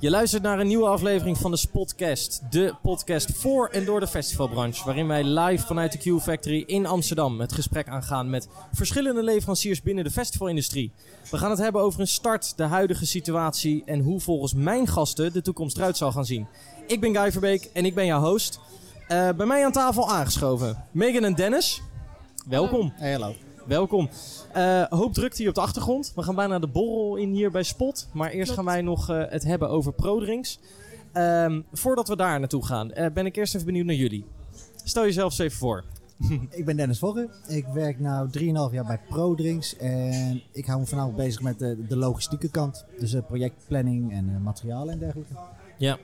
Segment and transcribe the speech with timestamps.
[0.00, 2.42] Je luistert naar een nieuwe aflevering van de Spotcast.
[2.50, 4.84] De podcast voor en door de festivalbranche.
[4.84, 9.82] Waarin wij live vanuit de Q Factory in Amsterdam het gesprek aangaan met verschillende leveranciers
[9.82, 10.92] binnen de festivalindustrie.
[11.30, 15.32] We gaan het hebben over een start, de huidige situatie en hoe volgens mijn gasten
[15.32, 16.46] de toekomst eruit zal gaan zien.
[16.86, 18.60] Ik ben Guy Verbeek en ik ben jouw host.
[19.08, 21.82] Uh, bij mij aan tafel aangeschoven Megan en Dennis.
[22.46, 22.92] Welkom.
[22.94, 23.49] Hey, hallo.
[23.70, 24.08] Welkom.
[24.56, 26.12] Uh, hoop drukte hier op de achtergrond.
[26.14, 28.08] We gaan bijna de borrel in hier bij Spot.
[28.12, 30.58] Maar eerst gaan wij nog uh, het hebben over ProDrinks.
[31.14, 34.24] Um, voordat we daar naartoe gaan, uh, ben ik eerst even benieuwd naar jullie.
[34.84, 35.84] Stel jezelf eens even voor.
[36.50, 37.28] ik ben Dennis Vogge.
[37.48, 39.76] Ik werk nu 3,5 jaar bij ProDrinks.
[39.76, 42.84] En ik hou me vanavond bezig met de, de logistieke kant.
[42.98, 45.34] Dus projectplanning en materialen en dergelijke.
[45.78, 45.98] Ja,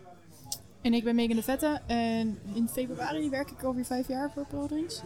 [0.86, 4.46] en ik ben Megan de Vette en in februari werk ik over vijf jaar voor
[4.46, 5.02] ProDrinks.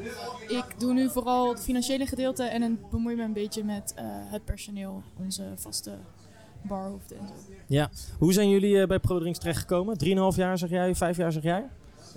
[0.48, 4.44] Ik doe nu vooral het financiële gedeelte en bemoei me een beetje met uh, het
[4.44, 5.90] personeel, onze vaste
[6.62, 7.52] barhoofden en zo.
[7.66, 9.98] Ja, hoe zijn jullie uh, bij ProDrinks terechtgekomen?
[9.98, 11.64] Drieënhalf jaar zeg jij, vijf jaar zeg jij.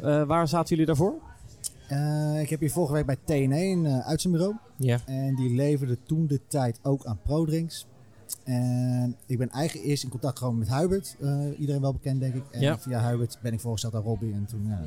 [0.04, 1.14] Uh, waar zaten jullie daarvoor?
[2.42, 4.56] ik heb hier vorige week bij TNE een uitzendbureau.
[4.78, 5.00] Ja.
[5.06, 7.88] En die leverde toen de tijd ook aan ProDrinks.
[8.44, 11.16] En ik ben eigenlijk eerst in contact gekomen met Hubert.
[11.20, 12.44] Uh, iedereen wel bekend, denk ik.
[12.52, 12.80] En ja.
[12.80, 14.34] via Hubert ben ik voorgesteld aan Robbie.
[14.34, 14.82] En toen ja,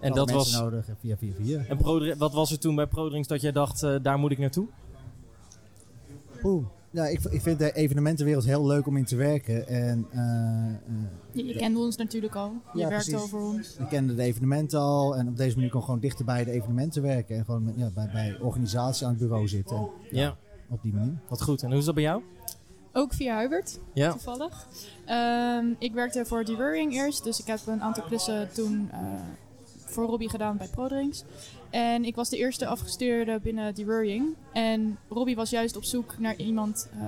[0.00, 1.64] en dat was nodig via via via.
[1.68, 4.66] En wat was er toen bij ProDrinks dat jij dacht, uh, daar moet ik naartoe?
[6.42, 6.64] Oeh.
[6.90, 9.66] Ja, ik, ik vind de evenementenwereld heel leuk om in te werken.
[9.66, 10.94] En, uh,
[11.32, 12.52] je, je kende ons natuurlijk al.
[12.72, 13.76] Je ja, werkte over ons.
[13.78, 15.16] Je kende de evenementen al.
[15.16, 17.36] En op deze manier kon gewoon dichter bij de evenementen werken.
[17.36, 19.88] En gewoon ja, bij, bij organisatie aan het bureau zitten.
[20.10, 20.36] Ja.
[20.68, 21.18] Op die manier.
[21.28, 21.62] Wat goed.
[21.62, 22.22] En hoe is dat bij jou?
[22.92, 24.10] Ook via Hubert, ja.
[24.10, 24.66] toevallig.
[25.08, 28.98] Um, ik werkte voor Deworrying eerst, dus ik heb een aantal klussen toen uh,
[29.84, 31.24] voor Robbie gedaan bij ProDrinks.
[31.70, 34.36] En ik was de eerste afgestuurde binnen Deworrying.
[34.52, 37.04] En Robbie was juist op zoek naar iemand uh,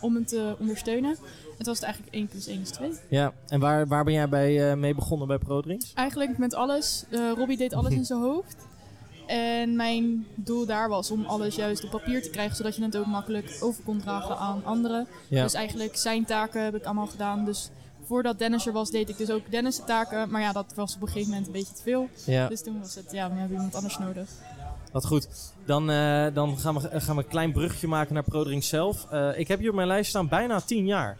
[0.00, 1.16] om hem te ondersteunen.
[1.58, 2.92] Het was het eigenlijk 1 plus 1 is 2.
[3.08, 5.92] Ja, en waar, waar ben jij bij, uh, mee begonnen bij ProDrinks?
[5.94, 7.04] Eigenlijk met alles.
[7.36, 8.56] Robbie deed alles in zijn hoofd.
[9.26, 12.96] En mijn doel daar was om alles juist op papier te krijgen, zodat je het
[12.96, 15.06] ook makkelijk over kon dragen aan anderen.
[15.28, 15.42] Ja.
[15.42, 17.44] Dus eigenlijk zijn taken heb ik allemaal gedaan.
[17.44, 17.70] Dus
[18.06, 20.30] voordat Dennis er was, deed ik dus ook Dennis' taken.
[20.30, 22.08] Maar ja, dat was op een gegeven moment een beetje te veel.
[22.26, 22.48] Ja.
[22.48, 24.28] Dus toen was het, ja, we hebben iemand anders nodig.
[24.92, 25.28] Wat goed.
[25.64, 29.06] Dan, uh, dan gaan, we, gaan we een klein brugje maken naar Prodring zelf.
[29.12, 31.16] Uh, ik heb hier op mijn lijst staan bijna 10 jaar.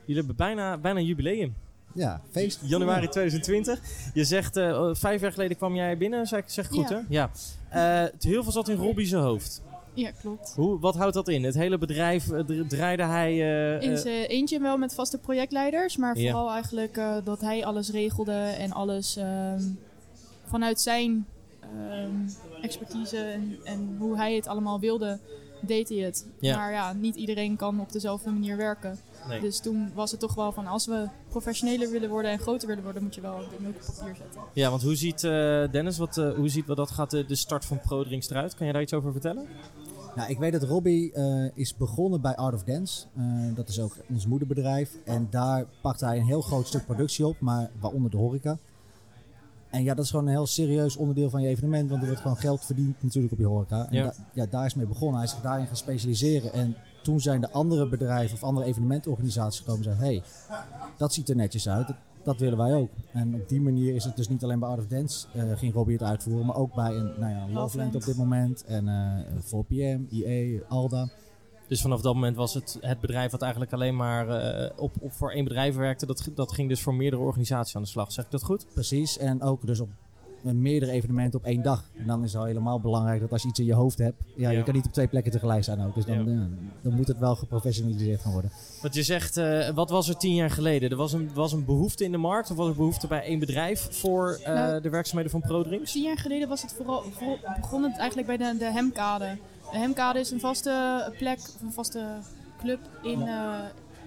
[0.00, 1.54] Jullie hebben bijna, bijna een jubileum.
[1.96, 2.60] Ja, feest.
[2.62, 3.80] Januari 2020.
[4.14, 6.96] Je zegt, uh, vijf jaar geleden kwam jij binnen, zeg, zeg ik goed ja.
[6.96, 7.02] hè?
[7.08, 7.30] Ja.
[8.04, 9.62] Uh, heel veel zat in Robbie's hoofd.
[9.94, 10.52] Ja, klopt.
[10.56, 11.44] Hoe, wat houdt dat in?
[11.44, 13.38] Het hele bedrijf uh, draaide hij...
[13.80, 18.72] in zijn eentje wel met vaste projectleiders, maar vooral eigenlijk dat hij alles regelde en
[18.72, 19.78] alles um,
[20.46, 21.26] vanuit zijn
[21.74, 22.26] um,
[22.62, 25.18] expertise en, en hoe hij het allemaal wilde,
[25.66, 26.26] deed hij het.
[26.40, 26.56] Ja.
[26.56, 28.98] Maar ja, niet iedereen kan op dezelfde manier werken.
[29.28, 29.40] Nee.
[29.40, 32.82] Dus toen was het toch wel van als we professioneler willen worden en groter willen
[32.82, 34.40] worden, moet je wel dingen op papier zetten.
[34.52, 35.30] Ja, want hoe ziet uh,
[35.70, 38.54] Dennis, wat, uh, hoe ziet wat dat gaat de, de start van ProDrinks eruit?
[38.54, 39.46] Kan je daar iets over vertellen?
[40.14, 43.06] Nou, ik weet dat Robbie uh, is begonnen bij Art of Dance.
[43.54, 44.90] dat is ook ons moederbedrijf.
[45.04, 48.58] En daar pakt hij een heel groot stuk productie op, maar waaronder de horeca.
[49.76, 52.22] En ja, dat is gewoon een heel serieus onderdeel van je evenement, want er wordt
[52.22, 53.86] gewoon geld verdiend natuurlijk op je horeca.
[53.90, 54.04] En ja.
[54.04, 55.16] Da ja, daar is mee begonnen.
[55.16, 56.52] Hij is zich daarin gaan specialiseren.
[56.52, 60.22] En toen zijn de andere bedrijven of andere evenementorganisaties gekomen en zeiden: hey,
[60.96, 61.86] dat ziet er netjes uit.
[61.86, 62.90] Dat, dat, willen wij ook.
[63.12, 65.74] En op die manier is het dus niet alleen bij Art of Dance uh, ging
[65.74, 69.64] Robbie het uitvoeren, maar ook bij een nou ja, Loveland op dit moment en uh,
[69.64, 71.08] 4PM, IE, Alda.
[71.68, 75.12] Dus vanaf dat moment was het het bedrijf wat eigenlijk alleen maar uh, op, op
[75.12, 76.06] voor één bedrijf werkte.
[76.06, 78.12] Dat, dat ging dus voor meerdere organisaties aan de slag.
[78.12, 78.66] Zeg ik dat goed?
[78.74, 79.18] Precies.
[79.18, 79.88] En ook dus op
[80.42, 81.84] meerdere evenementen op één dag.
[81.98, 84.22] En dan is het al helemaal belangrijk dat als je iets in je hoofd hebt,
[84.36, 84.58] ja, Ja.
[84.58, 85.94] je kan niet op twee plekken tegelijk zijn ook.
[85.94, 86.32] Dus dan, Ja.
[86.32, 86.48] ja,
[86.82, 88.50] dan moet het wel geprofessionaliseerd gaan worden.
[88.82, 90.90] Want je zegt, eh, wat was er tien jaar geleden?
[90.90, 93.38] Er was een, was een behoefte in de markt of was er behoefte bij één
[93.38, 95.92] bedrijf voor eh, Nou, de werkzaamheden van ProDrinks?
[95.92, 99.38] Tien jaar geleden was het vooral, vooral begon het eigenlijk bij de, de Hemkade.
[99.70, 102.06] De Hemkade is een vaste plek, of een vaste
[102.60, 103.54] club in, eh,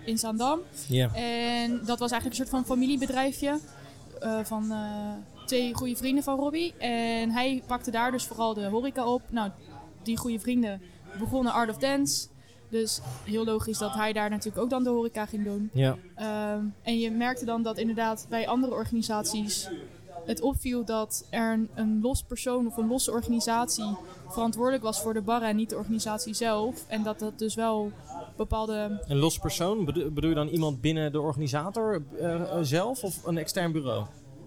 [0.03, 0.59] in Zaandam.
[0.87, 1.13] Ja.
[1.13, 3.59] En dat was eigenlijk een soort van familiebedrijfje
[4.19, 6.73] eh, van eh, twee goede vrienden van Robbie.
[6.77, 9.21] En hij pakte daar dus vooral de horeca op.
[9.29, 9.51] Nou,
[10.03, 10.81] die goede vrienden
[11.19, 12.27] begonnen Art of Dance.
[12.69, 15.69] Dus heel logisch dat hij daar natuurlijk ook dan de horeca ging doen.
[15.73, 15.97] Ja.
[16.15, 19.69] Ehm, en je merkte dan dat inderdaad bij andere organisaties
[20.25, 23.97] het opviel dat er een, een los persoon of een losse organisatie
[24.29, 26.85] verantwoordelijk was voor de barren en niet de organisatie zelf.
[26.87, 27.91] En dat dat dus wel
[28.35, 29.01] bepaalde.
[29.07, 33.25] Een los persoon, bedo- bedoel je dan iemand binnen de organisator eh, eh, zelf of
[33.25, 34.05] een extern bureau?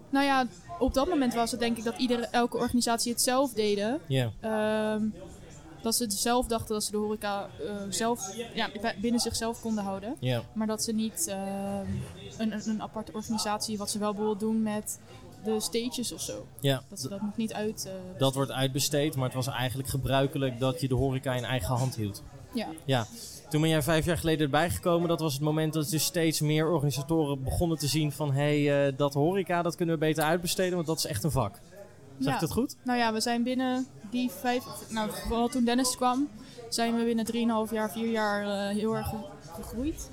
[0.09, 0.45] Nou ja,
[0.79, 3.99] op dat moment was het denk ik dat iedere, elke organisatie het zelf deden.
[4.07, 4.31] Ja.
[4.39, 5.03] Ehm,
[5.81, 8.69] dat ze zelf dachten dat ze de horeca eh, zelf, ja,
[9.01, 10.17] binnen zichzelf konden houden.
[10.53, 11.79] Maar dat ze niet eh,
[12.37, 14.99] een, een, een aparte organisatie, wat ze wel bijvoorbeeld doen met
[15.43, 16.47] de stages of zo.
[16.59, 16.83] Ja.
[16.89, 17.85] Dat ze dat nog niet uit...
[17.85, 21.75] eh, Dat wordt uitbesteed, maar het was eigenlijk gebruikelijk dat je de horeca in eigen
[21.75, 22.23] hand hield.
[22.53, 22.67] ja.
[22.85, 23.05] Ja.
[23.49, 25.07] Toen ben jij vijf jaar geleden erbij gekomen.
[25.09, 28.31] Dat was het moment dat dus steeds meer organisatoren begonnen te zien van...
[28.33, 31.31] hé, hey, eh, dat horeca, dat kunnen we beter uitbesteden, want dat is echt een
[31.31, 31.59] vak.
[32.17, 32.33] Zeg Ja.
[32.33, 32.75] ik dat goed?
[32.83, 34.63] Nou ja, we zijn binnen die vijf...
[34.89, 36.29] Nou, vooral toen Dennis kwam,
[36.69, 40.09] zijn we binnen 3,5 jaar, 4 jaar eh, heel erg ge- gegroeid.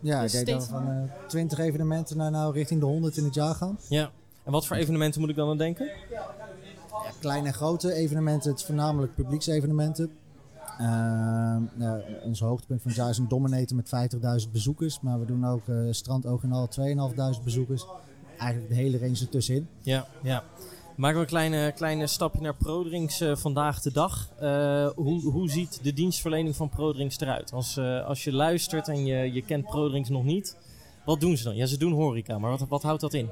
[0.00, 3.16] Ja, Dus ik deed dan steeds van eh 20 evenementen naar nou richting de 100
[3.16, 3.78] in het jaar gaan.
[3.88, 4.10] Ja.
[4.44, 5.90] En wat voor evenementen moet ik dan aan denken?
[6.10, 6.26] Ja,
[7.20, 10.10] kleine en grote evenementen, het is voornamelijk publieksevenementen.
[10.78, 15.00] Ehm, ja, ons hoogtepunt van het jaar is een Dominator met 50.000 bezoekers.
[15.00, 17.86] Maar we doen ook eh Strand Oog en al 2.500 bezoekers.
[18.38, 19.68] Eigenlijk de hele range ertussenin.
[19.80, 20.44] Ja, ja.
[21.00, 24.30] Maken we een kleine, kleine stapje naar ProDrinks eh, vandaag de dag.
[24.38, 27.52] Eh, hoe, hoe ziet de dienstverlening van ProDrinks eruit?
[27.52, 30.56] Als, eh, als je luistert en je, je kent ProDrinks nog niet,
[31.04, 31.56] wat doen ze dan?
[31.56, 33.30] Ja, ze doen horeca, maar wat, wat houdt dat in?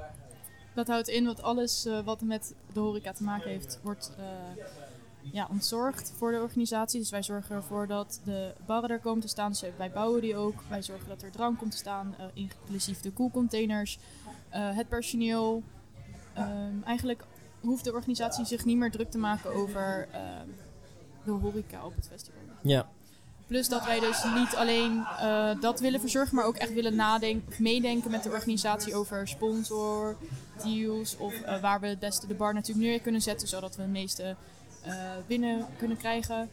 [0.78, 4.24] Dat houdt in dat alles eh, wat met de horeca te maken heeft, wordt eh,
[5.32, 7.00] ja, ontzorgd voor de organisatie.
[7.00, 9.50] Dus wij zorgen ervoor dat de barren er komen te staan.
[9.50, 10.62] Dus wij bouwen die ook.
[10.68, 13.98] Wij zorgen dat er drank komt te staan, eh, inclusief de koelcontainers,
[14.50, 15.62] het personeel.
[16.34, 17.24] Ehm, eigenlijk
[17.60, 20.08] hoeft de organisatie zich niet meer druk te maken over
[21.24, 22.40] de horeca op het festival.
[22.62, 22.88] Ja,
[23.48, 27.48] Plus dat wij dus niet alleen eh, dat willen verzorgen, maar ook echt willen nadenken
[27.48, 30.16] of meedenken met de organisatie over sponsor,
[30.64, 33.82] deals of eh, waar we het beste de bar natuurlijk neer kunnen zetten, zodat we
[33.82, 34.36] de meeste
[34.82, 34.92] eh,
[35.26, 36.50] binnen kunnen krijgen.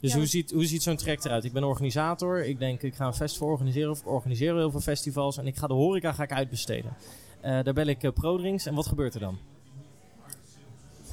[0.00, 0.18] Dus Ja.
[0.18, 1.44] hoe ziet, hoe ziet zo'n track eruit?
[1.44, 4.80] Ik ben organisator, ik denk ik ga een festival organiseren of ik organiseer heel veel
[4.80, 6.96] festivals en ik ga de horeca ga ik uitbesteden.
[7.40, 9.38] Daar bel ik ProDrinks en wat gebeurt er dan?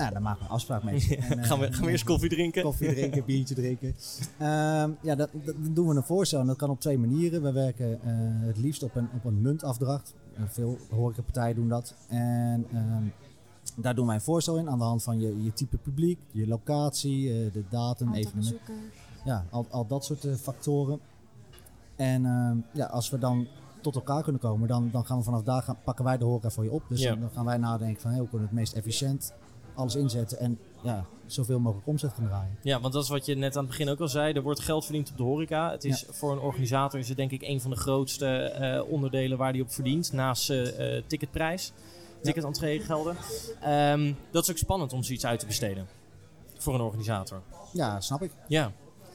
[0.03, 1.07] Ja, daar maken we een afspraak mee.
[1.29, 2.63] En, eh, gaan, we, gaan we eerst koffie drinken?
[2.63, 3.95] koffie drinken, biertje drinken.
[4.37, 6.39] Ehm, ja, dat, dat dan doen we een voorstel.
[6.39, 7.41] En dat kan op twee manieren.
[7.41, 8.09] We werken eh,
[8.47, 10.13] het liefst op een, op een muntafdracht.
[10.35, 11.95] Eh, veel horecapartijen doen dat.
[12.07, 13.03] En ehm,
[13.75, 16.47] daar doen wij een voorstel in aan de hand van je, je type publiek, je
[16.47, 18.53] locatie, eh, de datum, evenement.
[19.25, 20.99] Ja, al, al dat soort eh, factoren.
[21.95, 23.47] En ehm, ja, als we dan
[23.81, 26.49] tot elkaar kunnen komen, dan, dan gaan we vanaf daar gaan, pakken wij de horeca
[26.49, 26.83] voor je op.
[26.89, 27.09] Dus Ja.
[27.09, 29.33] dan, dan gaan wij nadenken van hey, hoe kunnen we het meest efficiënt
[29.75, 32.57] alles inzetten en ja, zoveel mogelijk omzet gaan draaien.
[32.61, 34.33] Ja, want dat is wat je net aan het begin ook al zei.
[34.33, 35.71] Er wordt geld verdiend op de horeca.
[35.71, 39.37] Het is voor een organisator is het denk ik een van de grootste eh, onderdelen
[39.37, 40.11] waar die op verdient.
[40.11, 41.73] Naast eh, ticketprijs,
[42.21, 43.15] ticketentree gelden.
[43.61, 45.87] Ehm, dat is ook spannend om zoiets uit te besteden.
[46.57, 47.41] Voor een organisator.
[47.73, 48.31] Ja, snap ik.
[48.47, 48.71] Ja,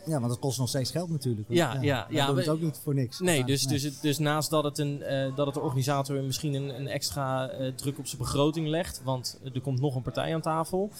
[0.06, 1.46] Ja, want dat kost nog steeds geld natuurlijk.
[1.48, 3.20] Want, Ja, ja, we ja, doen we- het ook niet voor niks.
[3.20, 6.22] nee, Maar, dus, Dus, het- dus naast dat het, een, eh, dat het de organisator
[6.22, 10.02] misschien een, een extra eh, druk op zijn begroting legt, want er komt nog een
[10.02, 10.90] partij aan tafel,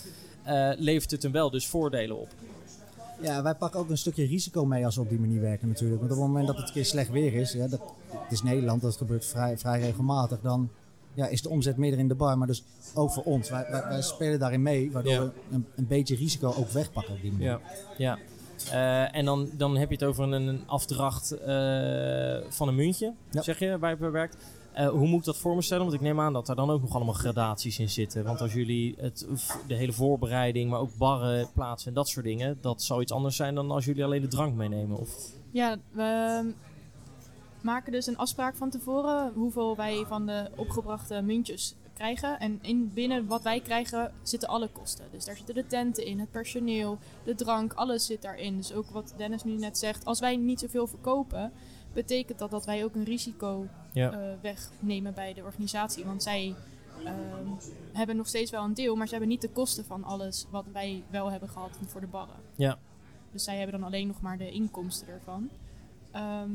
[0.43, 2.29] eh, levert het hem wel dus voordelen op.
[3.21, 6.01] Ja, wij pakken ook een stukje risico mee als we op die manier werken natuurlijk.
[6.01, 7.81] Want op het moment dat het een keer slecht weer is, ja, dat,
[8.11, 10.69] het is Nederland, dat gebeurt vrij, vrij regelmatig, dan
[11.15, 12.39] ja, is de omzet meer in de bar.
[12.39, 12.63] Maar dus
[12.95, 13.51] ook voor ons.
[13.51, 15.23] Wij, wij, wij spelen daarin mee, waardoor Ja.
[15.25, 17.47] we een, een beetje risico ook wegpakken op die manier.
[17.49, 17.61] Ja,
[17.99, 18.19] ja.
[18.73, 23.13] Eh, en dan, dan heb je het over een, een afdracht eh, van een muntje,
[23.31, 23.43] Ja.
[23.43, 24.37] zeg je, waar je bij werkt.
[24.73, 25.83] Eh, hoe moet ik dat voor me stellen?
[25.83, 28.25] Want ik neem aan dat daar dan ook nog allemaal gradaties in zitten.
[28.25, 29.27] Want als jullie het,
[29.67, 33.37] de hele voorbereiding, maar ook barren plaatsen en dat soort dingen, dat zou iets anders
[33.37, 34.99] zijn dan als jullie alleen de drank meenemen.
[34.99, 35.09] Of,
[35.51, 36.53] Ja, we
[37.63, 42.39] maken dus een afspraak van tevoren hoeveel wij van de opgebrachte muntjes krijgen.
[42.39, 45.05] En in, binnen wat wij krijgen zitten alle kosten.
[45.11, 48.57] Dus daar zitten de tenten in, het personeel, de drank, alles zit daarin.
[48.57, 51.53] Dus ook wat Dennis nu net zegt, als wij niet zoveel verkopen,
[51.93, 54.13] betekent dat dat wij ook een risico ja.
[54.13, 56.05] eh, wegnemen bij de organisatie.
[56.05, 56.55] Want zij
[57.05, 57.49] ehm,
[57.93, 60.65] hebben nog steeds wel een deel, maar ze hebben niet de kosten van alles wat
[60.73, 62.37] wij wel hebben gehad voor de barren.
[62.55, 62.79] Ja.
[63.33, 65.49] Dus zij hebben dan alleen nog maar de inkomsten ervan.
[66.11, 66.51] Ehm,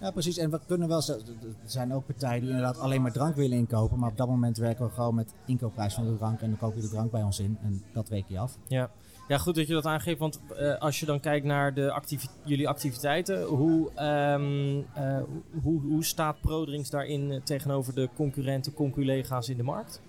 [0.00, 0.38] Ja, precies.
[0.38, 1.22] En we kunnen wel, er
[1.64, 3.98] zijn ook partijen die inderdaad alleen maar drank willen inkopen.
[3.98, 6.40] Maar op dat moment werken we gewoon met inkoopprijs van de drank.
[6.40, 7.58] En dan koop je de drank bij ons in.
[7.62, 8.56] En dat reken je af.
[8.66, 8.90] Ja.
[9.28, 10.18] ja, goed dat je dat aangeeft.
[10.18, 12.02] Want eh, als je dan kijkt naar de
[12.44, 15.22] jullie activiteiten, hoe, ehm, eh,
[15.62, 20.02] hoe, hoe staat ProDrinks daarin eh, tegenover de concurrenten, conculega's in de markt?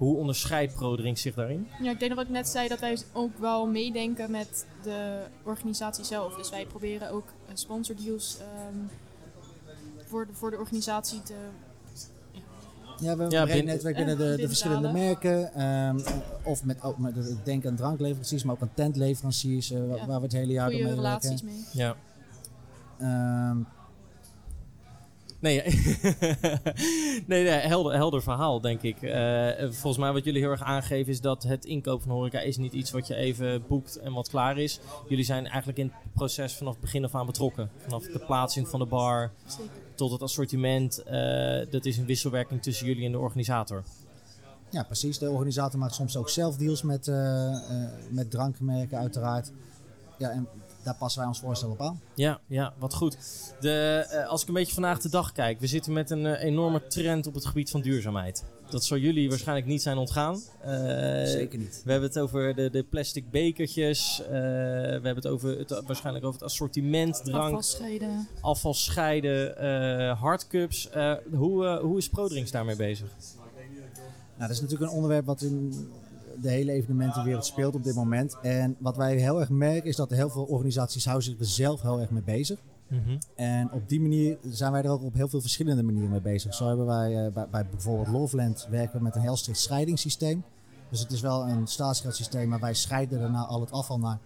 [0.00, 1.66] Hoe onderscheidt ProDrinks zich daarin?
[1.82, 5.20] ja, ik denk dat wat ik net zei, dat wij ook wel meedenken met de
[5.42, 6.36] organisatie zelf.
[6.36, 8.76] Dus wij proberen ook eh, sponsordeals ehm,
[10.08, 11.34] voor, de, voor de organisatie te...
[13.00, 15.54] Ja, we hebben een breed netwerk binnen de, de verschillende merken.
[15.54, 15.98] ehm,
[16.42, 19.70] of met, ook met, ik denk aan drankleveranciers, maar ook aan tentleveranciers.
[19.70, 20.06] eh, Ja.
[20.06, 21.02] waar we het hele jaar door mee werken.
[21.04, 21.64] relaties mee.
[21.72, 21.96] Ja.
[22.98, 23.58] Ehm,
[25.40, 25.62] Nee,
[27.26, 29.02] nee, nee helder, helder verhaal, denk ik.
[29.02, 32.56] Uh, volgens mij wat jullie heel erg aangeven is dat het inkoop van horeca is
[32.56, 34.80] niet iets wat je even boekt en wat klaar is.
[35.08, 37.70] Jullie zijn eigenlijk in het proces vanaf het begin af aan betrokken.
[37.76, 39.64] Vanaf de plaatsing van de bar Zeker.
[39.94, 41.02] tot het assortiment.
[41.10, 43.82] Uh, dat is een wisselwerking tussen jullie en de organisator.
[44.70, 45.18] Ja, precies.
[45.18, 47.56] De organisator maakt soms ook zelf deals met, uh,
[48.08, 49.52] met drankmerken uiteraard.
[50.18, 50.48] Ja, en
[50.82, 52.00] daar passen wij ons voorstel op aan.
[52.14, 53.16] Ja, ja wat goed.
[53.60, 56.42] De, uh, als ik een beetje vandaag de dag kijk, we zitten met een uh,
[56.42, 58.44] enorme trend op het gebied van duurzaamheid.
[58.70, 60.34] Dat zal jullie waarschijnlijk niet zijn ontgaan.
[60.34, 60.70] Uh,
[61.24, 61.82] Zeker niet.
[61.84, 64.22] We hebben het over de, de plastic bekertjes.
[64.28, 64.34] we
[65.02, 67.44] hebben het, over het waarschijnlijk over het assortiment drank.
[67.44, 68.28] Afvalscheiden.
[68.40, 70.88] Afvalscheiden, hardcups.
[71.32, 73.08] hoe, hoe is Prodrinks daarmee bezig?
[74.36, 75.90] Nou, dat is natuurlijk een onderwerp wat in
[76.42, 78.36] de hele evenementenwereld speelt op dit moment.
[78.42, 81.82] En wat wij heel erg merken is dat heel veel organisaties houden zich er zelf
[81.82, 82.58] heel erg mee bezig.
[82.88, 83.18] Mm -hmm.
[83.34, 86.54] En op die manier zijn wij er ook op heel veel verschillende manieren mee bezig.
[86.54, 90.44] Zo hebben wij uh, bij, bij, bijvoorbeeld Loveland werken we met een heel strikt scheidingssysteem.
[90.90, 94.18] Dus het is wel een staatsgeldsysteem, maar wij scheiden daarna al het afval naar,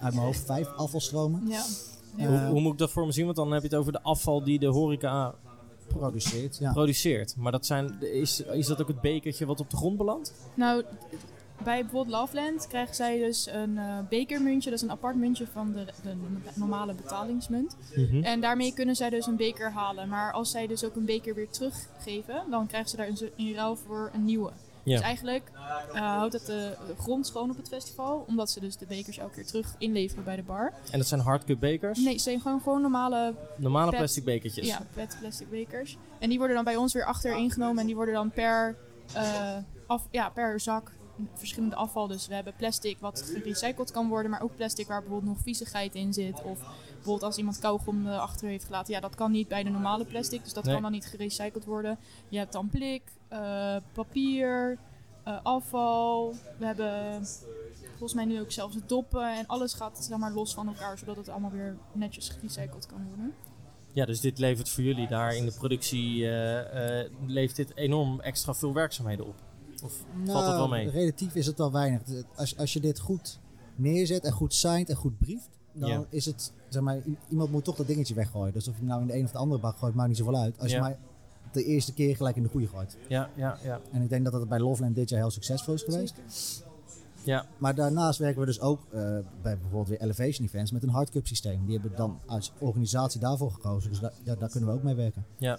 [0.00, 1.48] uit mijn hoofd, vijf afvalstromen.
[1.48, 1.64] Ja.
[2.16, 3.24] Uh, hoe, hoe, moet ik dat voor me zien?
[3.24, 5.34] Want dan heb je het over de afval die de horeca
[5.98, 6.58] produceert.
[6.58, 6.72] Ja.
[6.72, 7.36] produceert.
[7.36, 10.34] Maar dat zijn, is, is dat ook het bekertje wat op de grond belandt?
[10.54, 10.84] Nou,
[11.64, 14.70] bij bijvoorbeeld Loveland krijgen zij dus een uh, bekermuntje.
[14.70, 16.14] Dat is een apart muntje van de, de
[16.54, 17.76] normale betalingsmunt.
[17.96, 18.22] Mm -hmm.
[18.22, 20.08] En daarmee kunnen zij dus een beker halen.
[20.08, 23.54] Maar als zij dus ook een beker weer teruggeven, dan krijgen ze daar in, in
[23.54, 24.50] ruil voor een nieuwe.
[24.82, 24.96] Ja.
[24.96, 25.50] Dus eigenlijk
[25.92, 28.24] uh, houdt het de grond schoon op het festival.
[28.26, 30.72] Omdat ze dus de bekers elke keer terug inleveren bij de bar.
[30.90, 31.98] En dat zijn hardcup bekers?
[31.98, 33.34] Nee, het zijn gewoon, gewoon normale...
[33.56, 34.66] Normale pet, plastic bekertjes?
[34.66, 35.96] Ja, pet plastic bekers.
[36.18, 37.78] En die worden dan bij ons weer achter ingenomen.
[37.78, 38.76] En die worden dan per,
[39.14, 39.56] uh,
[39.86, 40.92] af, ja, per zak
[41.34, 42.06] verschillende afval.
[42.06, 44.30] Dus we hebben plastic wat gerecycled kan worden.
[44.30, 46.42] Maar ook plastic waar bijvoorbeeld nog viezigheid in zit.
[46.42, 46.58] Of
[47.00, 48.94] bijvoorbeeld als iemand kauwgom achter heeft gelaten.
[48.94, 50.44] Ja, dat kan niet bij de normale plastic.
[50.44, 50.72] Dus dat Nee.
[50.72, 51.98] kan dan niet gerecycled worden.
[52.28, 53.02] Je hebt dan blik,
[53.32, 54.78] uh, papier,
[55.28, 56.34] uh, afval.
[56.58, 57.26] We hebben
[57.88, 59.36] volgens mij nu ook zelfs het doppen.
[59.36, 60.98] En alles gaat zeg maar, los van elkaar.
[60.98, 63.34] Zodat het allemaal weer netjes gerecycled kan worden.
[63.92, 66.54] Ja, dus dit levert voor jullie daar in de productie, uh,
[67.00, 69.34] uh, levert dit enorm extra veel werkzaamheden op?
[69.84, 70.90] Of nou, valt het wel mee?
[70.90, 72.00] Relatief is het wel weinig.
[72.36, 73.38] Als, als je dit goed
[73.74, 76.04] neerzet en goed signed en goed brieft, dan Ja.
[76.10, 76.98] is het, zeg maar,
[77.28, 78.52] iemand moet toch dat dingetje weggooien.
[78.52, 80.18] Dus of je hem nou in de een of de andere bak gooit, maakt niet
[80.18, 80.58] zoveel uit.
[80.58, 80.98] Als je maar
[81.52, 82.96] de eerste keer gelijk in de goede gooit.
[83.08, 83.80] Ja, ja, ja.
[83.92, 86.14] En ik denk dat dat bij Loveland dit jaar heel succesvol is geweest.
[87.24, 87.46] Ja.
[87.58, 89.00] Maar daarnaast werken we dus ook eh,
[89.42, 91.64] bij bijvoorbeeld weer Elevation Events met een hardcup systeem.
[91.66, 93.90] Die hebben dan als organisatie daarvoor gekozen.
[93.90, 95.24] Dus da- ja, daar kunnen we ook mee werken.
[95.38, 95.58] Ja,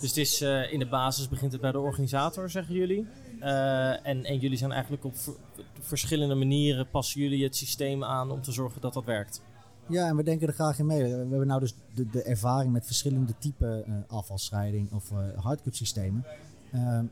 [0.00, 3.06] dus het is, eh, in de basis begint het bij de organisator, zeggen jullie.
[3.40, 5.34] Eh, en, en jullie zijn eigenlijk op ver-
[5.80, 9.40] verschillende manieren passen jullie het systeem aan om te zorgen dat dat werkt.
[9.88, 11.02] Ja, en we denken er graag in mee.
[11.02, 15.74] We hebben nou dus de, de ervaring met verschillende typen eh, afvalscheiding of eh hardcup
[15.74, 16.24] systemen.
[16.72, 17.04] Ehm,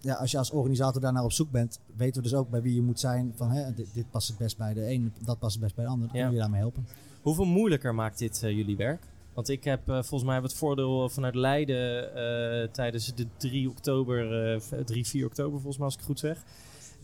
[0.00, 2.62] ja, als je als organisator daar naar op zoek bent, weten we dus ook bij
[2.62, 3.32] wie je moet zijn.
[3.36, 5.84] Van hè, dit, dit past het best bij de een, dat past het best bij
[5.84, 6.08] de ander.
[6.08, 6.26] Dan Ja.
[6.26, 6.86] we je daarmee helpen.
[7.22, 9.02] Hoeveel moeilijker maakt dit eh, jullie werk?
[9.34, 15.06] Want ik heb volgens mij het voordeel vanuit Leiden tijdens de 3 oktober, eh, 3,
[15.06, 16.44] 4 oktober volgens mij als ik het goed zeg.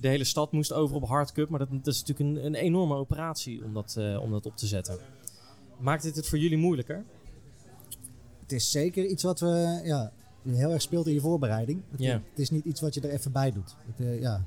[0.01, 2.95] De hele stad moest over op hardcup, maar dat, dat is natuurlijk een, een enorme
[2.95, 4.99] operatie om dat, eh, om dat op te zetten.
[5.79, 7.05] Maakt dit het voor jullie moeilijker?
[8.43, 10.13] Het is zeker iets wat we ja,
[10.43, 11.83] heel erg speelt in je voorbereiding.
[11.91, 12.13] Het, Ja.
[12.31, 13.77] het is niet iets wat je er even bij doet.
[13.87, 14.45] Het, eh, ja.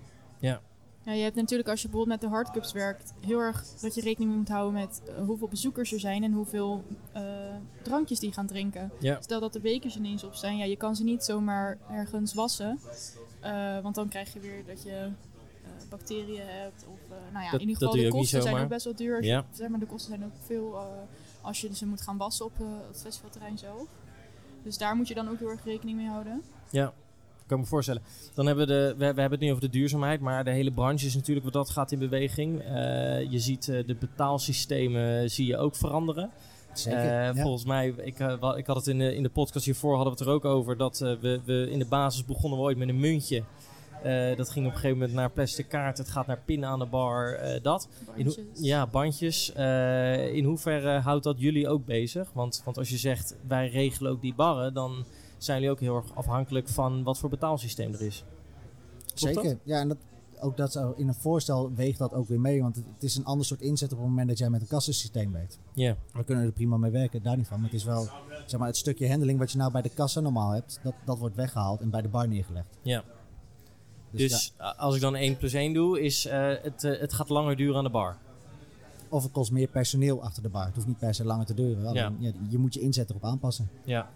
[1.06, 4.02] Ja, je hebt natuurlijk als je bijvoorbeeld met de hardcups werkt, heel erg dat je
[4.02, 7.24] rekening moet houden met eh, hoeveel bezoekers er zijn en hoeveel eh,
[7.82, 8.92] drankjes die gaan drinken.
[9.00, 9.22] Ja.
[9.22, 12.80] Stel dat de bekers ineens op zijn, ja, je kan ze niet zomaar ergens wassen.
[13.40, 15.10] eh, want dan krijg je weer dat je
[15.90, 16.86] bacteriën hebt.
[16.88, 19.24] Of, eh, nou ja, Dat- in ieder geval de kosten zijn ook best wel duur.
[19.24, 19.46] Ja.
[19.52, 20.84] Zeg maar, de kosten zijn ook veel eh,
[21.42, 23.88] als je ze moet gaan wassen op eh, het festivalterrein zelf.
[24.64, 26.42] Dus daar moet je dan ook heel erg rekening mee houden.
[26.70, 26.94] Ja,
[27.48, 28.02] kan me voorstellen.
[28.34, 30.72] Dan hebben we, de, we, we hebben het nu over de duurzaamheid, maar de hele
[30.72, 32.62] branche is natuurlijk wat dat gaat in beweging.
[32.62, 36.30] Eh, je ziet eh, de betaalsystemen zie je ook veranderen.
[36.74, 37.00] Zeker.
[37.00, 37.42] Eh, ja.
[37.42, 40.20] Volgens mij, ik, wel- ik had het in de, in de podcast hiervoor hadden we
[40.20, 42.90] het er ook over dat eh, we, we in de basis begonnen we ooit met
[42.90, 43.44] een muntje.
[44.04, 46.80] Eh, dat ging op een gegeven moment naar plastic kaart, het gaat naar pinnen aan
[46.80, 47.90] de bar, eh, dat.
[48.16, 49.54] In ja, bandjes.
[49.54, 52.32] Eh, in hoeverre houdt dat jullie ook bezig?
[52.34, 55.06] Want, want als je zegt wij regelen ook die barren, dan
[55.38, 58.24] zijn jullie ook heel erg afhankelijk van wat voor betaalsysteem er is.
[59.14, 59.58] Klopt Zeker.
[59.64, 59.98] Ja, en dat,
[60.40, 62.62] ook dat in een voorstel weegt dat ook weer mee.
[62.62, 64.68] Want het, het is een ander soort inzet op het moment dat jij met een
[64.68, 65.60] kassensysteem werkt.
[65.74, 67.58] Ja, We kunnen er prima mee werken, daar niet van.
[67.60, 68.08] Maar het is wel
[68.46, 71.18] zeg maar, het stukje handling wat je nou bij de kassa normaal hebt, dat, dat
[71.18, 72.78] wordt weggehaald en bij de bar neergelegd.
[72.82, 73.04] ja.
[74.12, 77.30] Dus, Dus als ik dan 1 plus 1 doe, is eh, het, eh, het gaat
[77.30, 78.18] langer duren aan de bar.
[79.10, 80.66] of het kost meer personeel achter de bar.
[80.66, 81.94] Het hoeft niet per se langer te duren.
[81.94, 82.12] Ja.
[82.20, 83.70] ja, je moet je inzet erop aanpassen.
[83.84, 84.10] Ja.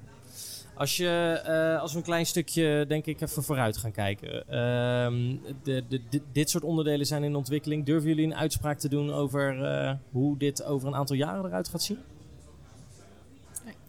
[0.75, 4.47] Als, je, eh, als we een klein stukje, denk ik, even vooruit gaan kijken.
[4.47, 7.85] Ehm, de, de, de- dit soort onderdelen zijn in ontwikkeling.
[7.85, 11.67] Durven jullie een uitspraak te doen over eh, hoe dit over een aantal jaren eruit
[11.67, 11.97] gaat zien?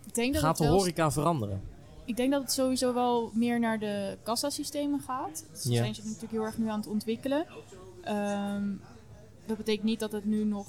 [0.06, 1.60] Ik denk dat Gaat de horeca veranderen?
[2.06, 5.44] Ik denk dat het sowieso wel meer naar de kassasystemen gaat.
[5.54, 5.76] Ze Ja.
[5.76, 7.46] zijn zich natuurlijk heel erg nu aan het ontwikkelen.
[8.02, 8.64] Ehm,
[9.46, 10.66] dat betekent niet dat het nu nog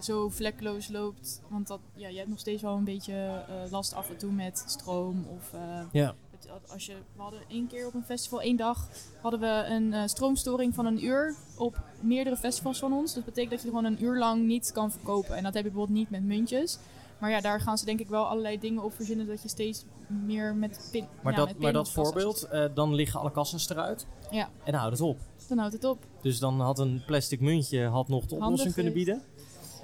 [0.00, 1.40] zo vlekkeloos loopt.
[1.48, 3.14] Want dat, ja, je hebt nog steeds wel een beetje
[3.48, 5.26] eh, last af en toe met stroom.
[5.36, 6.14] Of, eh, Ja.
[6.30, 8.88] het- als je, we hadden één keer op een festival, één dag,
[9.20, 13.14] hadden we een eh, stroomstoring van een uur op meerdere festivals van ons.
[13.14, 15.36] Dat betekent dat je gewoon een uur lang niet kan verkopen.
[15.36, 16.78] En dat heb je bijvoorbeeld niet met muntjes.
[17.20, 19.84] Maar ja, daar gaan ze denk ik wel allerlei dingen op verzinnen dat je steeds
[20.06, 21.06] meer met pin.
[21.22, 24.06] Maar, ja, dat, maar dat voorbeeld, eh, dan liggen alle kassas eruit.
[24.30, 24.44] Ja.
[24.64, 25.18] En dan houdt het op.
[25.48, 26.04] Dan houdt het op.
[26.22, 28.98] Dus dan had een plastic muntje had nog de Handig oplossing kunnen is.
[29.04, 29.22] bieden.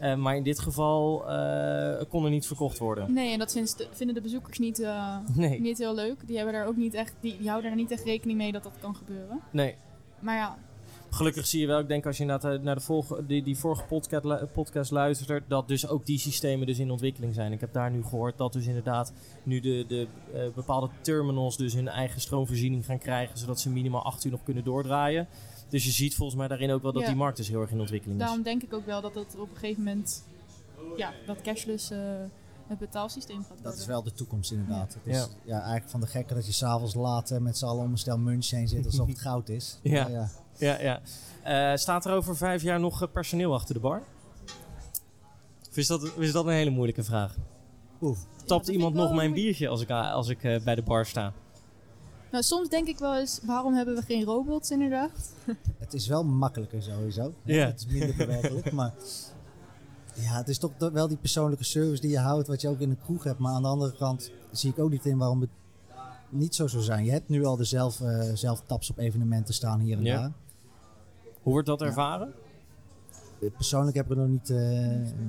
[0.00, 3.12] Eh, maar in dit geval eh, kon er niet verkocht worden.
[3.12, 6.26] Nee, en dat de- vinden de bezoekers niet, eh, Nee, niet heel leuk.
[6.26, 8.62] Die, hebben daar ook niet echt, die, die houden er niet echt rekening mee dat
[8.62, 9.40] dat kan gebeuren.
[9.50, 9.76] nee.
[10.20, 10.58] Maar ja,
[11.14, 13.58] Gelukkig zie je wel, ik denk als je inderdaad eh, naar de volge, die, die
[13.58, 17.52] vorige podcast, podcast luistert, dat dus ook die systemen dus in ontwikkeling zijn.
[17.52, 21.74] Ik heb daar nu gehoord dat dus inderdaad nu de, de eh, bepaalde terminals dus
[21.74, 25.28] hun eigen stroomvoorziening gaan krijgen, zodat ze minimaal 8 uur nog kunnen doordraaien.
[25.68, 27.08] Dus je ziet volgens mij daarin ook wel dat Ja.
[27.08, 28.24] die markt dus heel erg in ontwikkeling is.
[28.26, 30.24] daarom denk ik ook wel dat het op een gegeven moment,
[30.96, 31.98] ja, dat cashless eh,
[32.66, 33.64] het betaalsysteem gaat worden.
[33.64, 34.94] Dat is wel de toekomst inderdaad.
[34.94, 35.26] Het is Ja.
[35.44, 35.58] ja.
[35.60, 38.50] eigenlijk van de gekke dat je s'avonds laat met z'n allen om een stel munch
[38.50, 39.78] heen zit alsof het goud is.
[39.82, 40.02] Ja.
[40.02, 40.30] Maar ja.
[40.58, 41.00] Ja, ja.
[41.42, 44.02] Eh, staat er over vijf jaar nog eh, personeel achter de bar?
[45.70, 47.36] Of is dat, is dat een hele moeilijke vraag?
[48.00, 48.18] Oeh.
[48.44, 51.32] Tapt iemand nog mijn biertje als ik, als ik eh, bij de bar sta?
[52.30, 55.10] Nou, soms denk ik wel eens, waarom hebben we geen robots inderdaad?
[55.78, 57.34] Het is wel makkelijker sowieso.
[57.42, 57.66] Ja.
[57.66, 58.92] Het is minder bewegelijk, maar
[60.14, 62.90] ja, het is toch wel die persoonlijke service die je houdt, wat je ook in
[62.90, 63.38] een kroeg hebt.
[63.38, 65.50] Maar aan de andere kant zie ik ook niet in waarom het
[66.28, 67.04] niet zo zou zijn.
[67.04, 68.00] Je hebt nu al de zelf,
[68.34, 70.20] zelftaps op evenementen staan hier en Ja.
[70.20, 70.32] daar.
[71.44, 72.34] Hoe wordt dat ervaren?
[73.40, 74.56] Eh, Persoonlijk heb ik er nog niet eh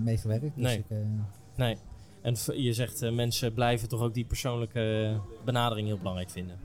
[0.03, 0.43] mee gewerkt.
[0.43, 0.77] Dus Nee.
[0.77, 0.97] ik, eh,
[1.55, 1.77] Nee.
[2.21, 6.57] En je zegt mensen blijven toch ook die persoonlijke benadering heel belangrijk vinden.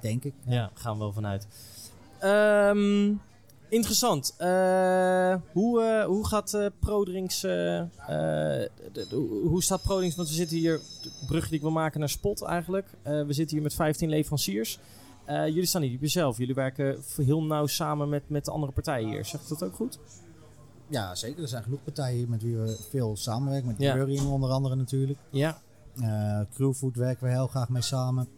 [0.00, 0.34] denk ik.
[0.46, 1.46] Ja, gaan we wel vanuit.
[2.18, 3.12] Ehm,
[3.68, 4.34] interessant.
[5.52, 7.42] Hoe, hoe gaat ProDrinks...
[9.44, 10.16] hoe- staat ProDrinks...
[10.16, 10.80] Want we zitten hier...
[11.02, 12.86] De brug die ik wil maken naar Spot eigenlijk.
[13.02, 14.78] We zitten hier met 15 leveranciers.
[15.28, 16.38] Eh, jullie staan niet op jezelf.
[16.38, 19.24] Jullie werken heel nauw samen met, met de andere partijen hier.
[19.24, 19.98] Zegt dat ook goed?
[20.88, 21.42] Ja, zeker.
[21.42, 23.68] Er zijn genoeg partijen hier met wie we veel samenwerken.
[23.68, 23.94] Met Ja.
[23.94, 25.18] Burring onder andere natuurlijk.
[25.30, 25.60] Ja.
[26.00, 28.28] Eh Crewfood werken we heel graag mee samen.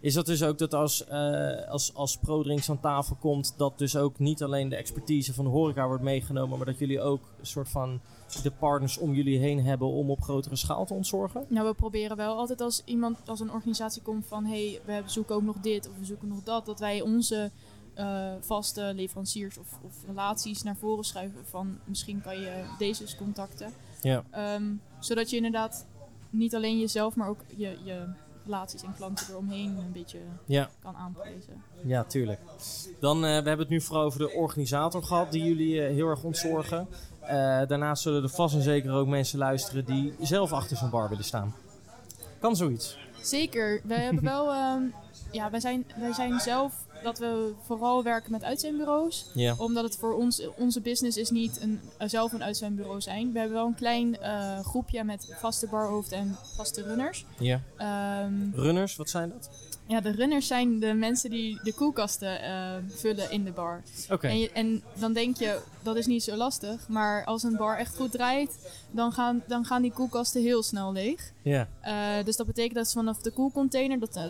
[0.00, 3.96] Is dat dus ook dat als, eh, als, als ProDrinks aan tafel komt, dat dus
[3.96, 7.46] ook niet alleen de expertise van de horeca wordt meegenomen, maar dat jullie ook een
[7.46, 8.00] soort van
[8.42, 11.44] de partners om jullie heen hebben om op grotere schaal te ontzorgen?
[11.48, 15.10] Nou, we proberen wel altijd als iemand, als een organisatie komt van hé, hey, we
[15.10, 17.50] zoeken ook nog dit of we zoeken nog dat, dat wij onze
[17.94, 23.16] eh, vaste leveranciers of, of relaties naar voren schuiven van misschien kan je deze eens
[23.16, 23.72] contacten.
[24.02, 24.24] Ja.
[24.30, 25.86] Ehm, zodat je inderdaad
[26.30, 28.06] niet alleen jezelf, maar ook je, je
[28.46, 31.62] relaties en klanten eromheen een beetje Ja, kan aanprijzen.
[31.84, 32.40] ja tuurlijk.
[33.00, 36.08] Dan, eh, we hebben het nu vooral over de organisator gehad, die jullie eh, heel
[36.08, 36.88] erg ontzorgen.
[37.20, 37.28] Eh,
[37.66, 41.24] daarnaast zullen er vast en zeker ook mensen luisteren die zelf achter zo'n bar willen
[41.24, 41.54] staan.
[42.40, 42.98] Kan zoiets?
[43.20, 43.80] Zeker.
[43.84, 44.82] Wij hebben wel, ehm,
[45.30, 49.26] ja, wij zijn, wij zijn zelf dat we vooral werken met uitzendbureaus.
[49.34, 49.54] Ja.
[49.58, 53.32] Omdat het voor ons, onze business is niet een, eh, zelf een uitzendbureau zijn.
[53.32, 57.24] We hebben wel een klein eh, groepje met vaste barhoofd en vaste runners.
[57.38, 57.60] ja.
[57.76, 59.50] Ehm, Runners, wat zijn dat?
[59.86, 63.82] Ja, de runners zijn de mensen die de koelkasten eh, vullen in de bar.
[64.10, 64.26] Oké.
[64.26, 66.88] En, en dan denk je, dat is niet zo lastig.
[66.88, 70.92] Maar als een bar echt goed draait, dan gaan, dan gaan die koelkasten heel snel
[70.92, 71.32] leeg.
[71.42, 71.68] Ja.
[71.80, 74.24] Eh, dus dat betekent dat ze vanaf de koelcontainer, dat, eh,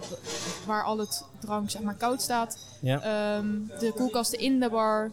[0.67, 3.47] waar al het drank zeg maar koud staat, ehm,
[3.79, 5.11] de koelkasten in de bar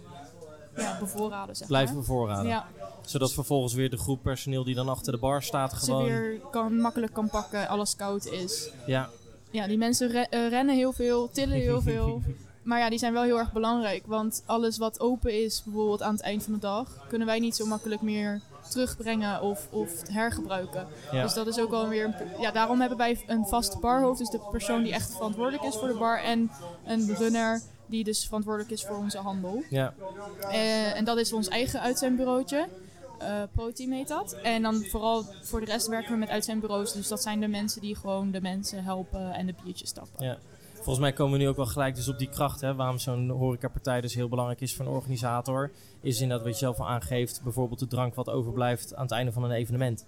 [0.75, 1.55] ja, bevoorraden.
[1.55, 2.03] Zeg Blijven maar.
[2.03, 2.47] bevoorraden.
[2.47, 2.67] Ja,
[3.05, 6.05] Zodat vervolgens weer de groep personeel die dan achter de bar staat ze gewoon...
[6.05, 8.69] weer kan, makkelijk kan pakken, alles koud is.
[8.85, 9.09] Ja,
[9.53, 12.21] Ja, die mensen re- eh, rennen heel veel, tillen heel veel.
[12.63, 14.03] Maar ja, die zijn wel heel erg belangrijk.
[14.05, 17.55] Want alles wat open is, bijvoorbeeld aan het eind van de dag, kunnen wij niet
[17.55, 20.87] zo makkelijk meer terugbrengen of, of hergebruiken.
[21.11, 21.21] ja.
[21.23, 22.15] Dus dat is ook wel weer.
[22.39, 25.87] Ja, daarom hebben wij een vast barhoofd, dus de persoon die echt verantwoordelijk is voor
[25.87, 26.19] de bar.
[26.23, 26.51] En
[26.85, 29.63] een runner die dus verantwoordelijk is voor onze handel.
[29.69, 29.93] ja.
[30.49, 32.67] Eh, en dat is ons eigen uitzendbureautje.
[33.23, 34.33] Eh ProTeam heet dat.
[34.33, 36.93] En dan vooral voor de rest werken we met uitzendbureaus.
[36.93, 40.25] Dus dat zijn de mensen die gewoon de mensen helpen en de biertjes stappen.
[40.25, 40.37] Ja.
[40.73, 42.61] Volgens mij komen we nu ook wel gelijk dus op die kracht.
[42.61, 45.71] Hè, waarom zo'n horecapartij dus heel belangrijk is voor een organisator.
[46.01, 47.41] Is inderdaad wat je zelf al aangeeft.
[47.43, 50.05] Bijvoorbeeld de drank wat overblijft aan het einde van een evenement.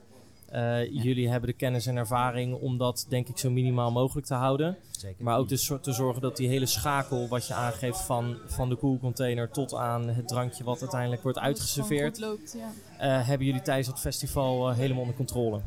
[0.55, 4.33] Eh, Jullie hebben de kennis en ervaring om dat denk ik zo minimaal mogelijk te
[4.33, 4.77] houden.
[4.91, 5.23] Zeker.
[5.23, 8.75] Maar ook dus te zorgen dat die hele schakel wat je aangeeft van, van de
[8.75, 12.19] koelcontainer tot aan het drankje wat uiteindelijk wordt uitgeserveerd.
[12.19, 12.71] loopt, ja.
[13.19, 15.59] eh, hebben jullie tijdens het festival eh, helemaal onder controle.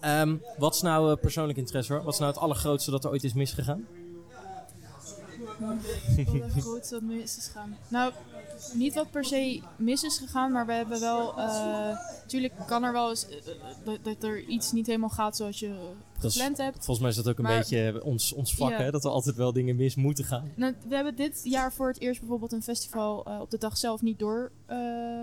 [0.00, 2.02] Ehm, wat is nou eh, persoonlijk interesse hoor?
[2.02, 3.86] Wat is nou het allergrootste dat er ooit is misgegaan?
[6.56, 7.76] Groot wat mis is gegaan.
[7.88, 8.12] Nou,
[8.74, 11.34] niet wat per se mis is gegaan, maar we hebben wel...
[12.22, 13.42] Natuurlijk kan er wel eens eh, eh,
[13.84, 15.74] dat, dat er iets niet helemaal gaat zoals je
[16.20, 16.74] Dat is- gepland hebt.
[16.74, 18.90] Volgens mij is dat ook een Maar- beetje ons, ons vak, hè?
[18.90, 20.50] dat er altijd wel dingen mis moeten gaan.
[20.56, 23.76] Nou, we hebben dit jaar voor het eerst bijvoorbeeld een festival eh, op de dag
[23.76, 24.78] zelf niet door eh,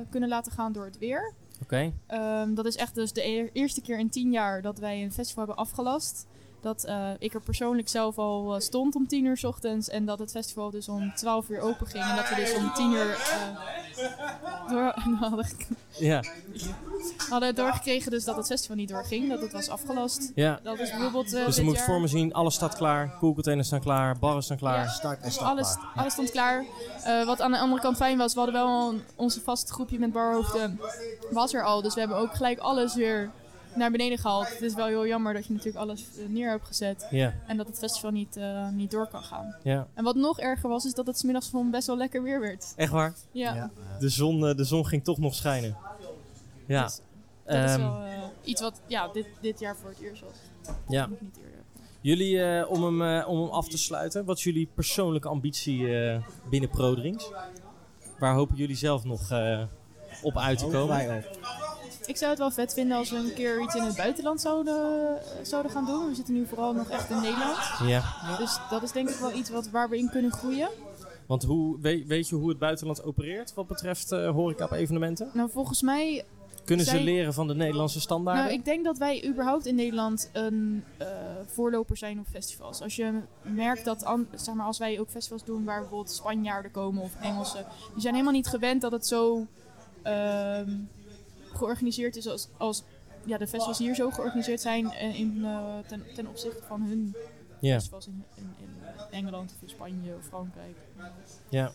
[0.10, 1.34] kunnen laten gaan door het weer.
[1.64, 5.04] Oké, Ehm, dat is echt dus de e- eerste keer in tien jaar dat wij
[5.04, 6.26] een festival hebben afgelast.
[6.62, 9.90] Dat eh, ik er persoonlijk zelf al eh, stond om tien uur 's ochtends.
[9.90, 12.04] En dat het festival dus om 12 uur open ging.
[12.04, 15.46] En dat we dus om tien uur eh, door, hadden,
[16.00, 16.24] ja.
[17.30, 19.30] hadden doorgekregen dus dat het festival niet doorging.
[19.30, 20.32] Dat het was afgelast.
[20.36, 20.60] ja.
[20.64, 23.18] Dat is bijvoorbeeld eh Dus je dit moet jaar- voor me zien, alles staat klaar,
[23.20, 24.84] koelcontainers staan klaar, barren staan klaar.
[24.84, 24.88] Ja.
[24.90, 26.66] Start en start Alles, alles stond klaar.
[27.04, 30.00] Eh, wat aan de andere kant fijn was, we hadden wel een, onze vaste groepje
[30.00, 30.80] met barhoofden.
[31.32, 33.32] Was er al, dus we hebben ook gelijk alles weer
[33.76, 34.50] naar beneden gehaald.
[34.50, 37.08] Het is wel heel jammer dat je natuurlijk alles eh, neer hebt gezet.
[37.10, 39.56] Ja, En dat het festival niet, eh, niet door kan gaan.
[39.64, 39.88] ja.
[39.94, 42.74] En wat nog erger was, is dat het smiddags gewoon best wel lekker weer werd.
[42.76, 43.14] Echt waar?
[43.32, 43.72] Ja, Ja.
[44.00, 45.78] De zon, eh, de zon ging toch nog schijnen.
[46.66, 46.84] Ja.
[46.84, 47.00] Dus
[47.46, 48.04] dat is Ehm, wel
[48.44, 50.76] iets wat ja, dit, dit jaar voor het eerst was.
[50.88, 51.08] ja.
[51.08, 51.60] Niet eerder.
[52.02, 55.98] Jullie, eh, om, hem, eh, om hem af te sluiten, wat is jullie persoonlijke ambitie
[56.00, 57.32] eh, binnen ProDrinks?
[58.20, 59.62] Waar hopen jullie zelf nog eh,
[60.22, 61.24] op uit te Ook komen?
[62.12, 64.76] Ik zou het wel vet vinden als we een keer iets in het buitenland zouden,
[65.20, 66.08] eh, zouden gaan doen.
[66.10, 67.58] We zitten nu vooral nog echt in Nederland.
[67.86, 68.04] Ja,
[68.38, 70.70] Dus dat is denk ik wel iets wat, waar we in kunnen groeien.
[71.28, 75.30] want hoe, weet, weet je hoe het buitenland opereert wat betreft eh horeca op evenementen?
[75.34, 76.24] Nou, volgens mij...
[76.66, 78.44] Kunnen ze leren van de Nederlandse standaarden?
[78.44, 81.08] Nou, ik denk dat wij überhaupt in Nederland een eh,
[81.48, 82.82] voorloper zijn op festivals.
[82.82, 86.72] Als je merkt dat, an- zeg maar, als wij ook festivals doen waar bijvoorbeeld Spanjaarden
[86.72, 87.66] komen of Engelsen.
[87.94, 89.46] Die zijn helemaal niet gewend dat het zo
[90.04, 90.70] ehm,
[91.54, 92.84] georganiseerd is als, als
[93.26, 97.16] ja, de festivals hier zo georganiseerd zijn eh, in, eh, ten, ten opzichte van hun
[97.60, 98.70] ja, festivals in, in, in
[99.12, 100.78] Engeland of in Spanje of Frankrijk.
[101.50, 101.72] ja,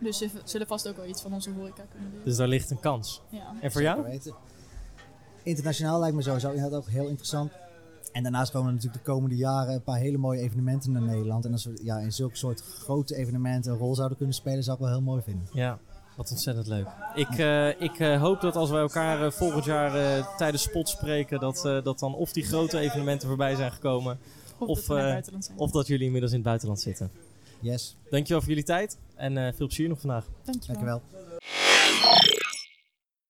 [0.00, 2.24] Dus ze zullen vast ook wel iets van onze horeca kunnen leren.
[2.24, 3.22] dus daar ligt een kans.
[3.28, 3.54] Ja.
[3.60, 4.20] En voor jou?
[5.42, 7.52] Internationaal lijkt me sowieso inderdaad ook heel interessant.
[8.12, 11.44] En daarnaast komen er natuurlijk de komende jaren een paar hele mooie evenementen naar Nederland.
[11.44, 14.76] En als we ja, in zulke soort grote evenementen een rol zouden kunnen spelen, zou
[14.76, 15.46] ik wel heel mooi vinden.
[15.52, 15.78] Ja,
[16.20, 16.86] wat ontzettend leuk.
[17.14, 20.88] Ik, eh, ik eh, hoop dat als wij elkaar eh, volgend jaar eh, tijdens spot
[20.88, 24.18] spreken, dat, eh, dat dan of die grote evenementen voorbij zijn gekomen,
[24.58, 25.24] Of, Of, dat eh, zijn.
[25.56, 27.10] of dat jullie inmiddels in het buitenland zitten.
[27.60, 30.24] Yes, Dankjewel voor jullie tijd en eh, veel plezier nog vandaag.
[30.44, 30.66] Dankjewel.
[30.74, 31.02] dankjewel.